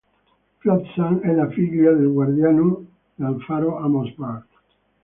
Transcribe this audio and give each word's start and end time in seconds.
Flotsam 0.61 1.19
è 1.19 1.31
la 1.31 1.47
figlia 1.49 1.91
del 1.91 2.11
guardiano 2.11 2.87
del 3.13 3.39
faro 3.43 3.77
Amos 3.77 4.11
Bart. 4.15 4.47